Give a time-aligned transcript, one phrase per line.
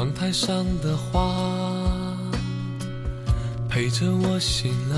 [0.00, 2.16] 窗台上的花
[3.68, 4.96] 陪着我醒了，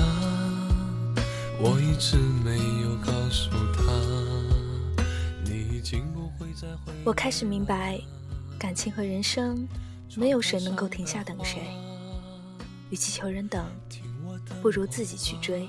[1.59, 3.83] 我一直没有告诉他，
[5.43, 6.93] 你已经不会再回。
[7.03, 7.99] 我开始明白，
[8.57, 9.67] 感情和人生，
[10.15, 11.67] 没有谁能够停下等谁。
[12.89, 13.65] 与其求人等，
[14.61, 15.67] 不如自己去追。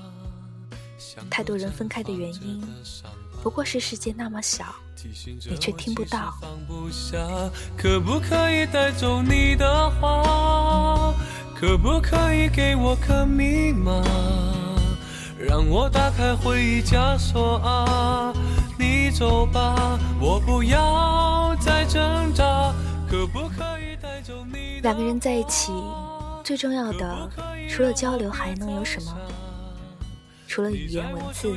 [1.29, 2.63] 太多人分开的原因，
[3.45, 4.65] 不过是世界那么小，
[5.51, 6.33] 你却听不到。
[7.77, 11.13] 可不可以带走你的话？
[11.55, 14.03] 可不可以给我个密码，
[15.39, 18.33] 让我打开回忆枷锁啊？
[18.79, 22.73] 你走吧，我不要再挣扎。
[23.11, 24.81] 可不可以带走你？
[24.81, 25.71] 两个人在一起，
[26.43, 27.31] 最重要的
[27.69, 29.15] 除了交流还能有什么？
[30.55, 31.49] 除了语言文字，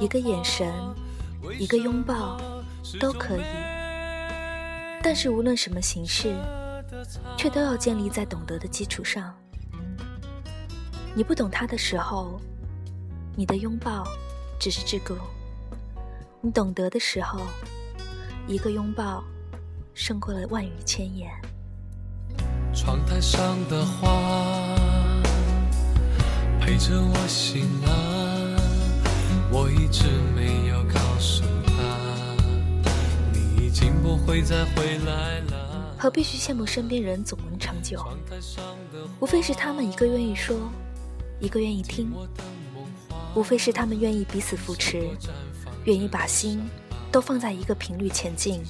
[0.00, 0.72] 一个眼神，
[1.58, 2.40] 一个拥抱，
[2.98, 3.42] 都可以。
[5.02, 6.34] 但是无论什么形式。
[7.36, 9.34] 却都要建立在懂得的基础上。
[11.14, 12.40] 你不懂他的时候，
[13.36, 14.06] 你的拥抱
[14.58, 15.14] 只是桎梏；
[16.40, 17.40] 你懂得的时候，
[18.46, 19.22] 一个拥抱
[19.92, 21.30] 胜过了万语千言。
[22.74, 24.08] 窗台上的花
[26.64, 28.56] 陪着我醒了，
[29.50, 31.72] 我一直没有告诉他，
[33.32, 35.96] 你已经不会再回来了。
[35.98, 38.00] 何必去羡慕身边人总能长久？
[39.18, 40.56] 无非是他们一个愿意说，
[41.40, 42.06] 一个愿意听；
[43.34, 45.10] 无非是他们愿意彼此扶持，
[45.84, 46.62] 愿意把心
[47.10, 48.62] 都放在一个频率前进。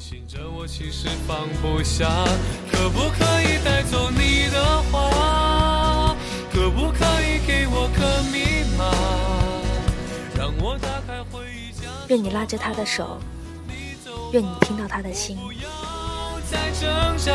[2.71, 5.22] 可不可以带走你的话？
[12.09, 13.19] 愿你拉着他的手，
[14.33, 15.39] 愿你听到他的心。
[16.51, 17.33] 在挣扎，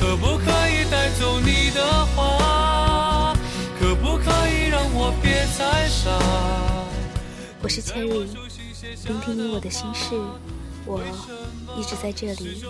[0.00, 3.36] 可不可以带走你的话？
[3.78, 6.10] 可不可以让我别再傻？
[7.62, 8.30] 我是千里
[9.04, 10.14] 聆听你我的心事，
[10.86, 11.02] 我
[11.76, 12.64] 一直在这里。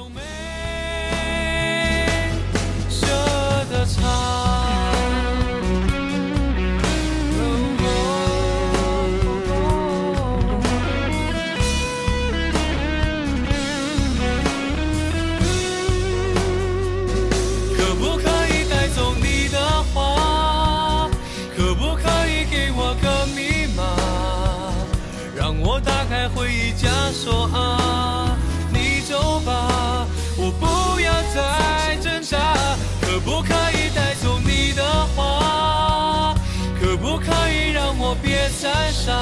[27.13, 28.37] 说啊，
[28.71, 32.39] 你走吧，我不要再挣扎。
[33.01, 34.83] 可不可以带走你的
[35.17, 36.35] 话？
[36.81, 39.13] 可不可以让我别再傻？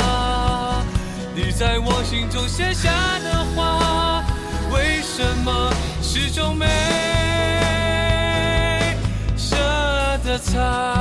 [1.34, 2.90] 你在我心中写下
[3.20, 4.22] 的话，
[4.70, 6.66] 为什么始终没
[9.36, 9.56] 舍
[10.24, 10.93] 得擦